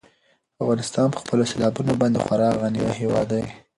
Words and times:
افغانستان 0.61 1.07
په 1.11 1.17
خپلو 1.21 1.43
سیلابونو 1.51 1.93
باندې 2.01 2.23
خورا 2.25 2.49
غني 2.59 2.81
هېواد 2.99 3.27
دی. 3.33 3.45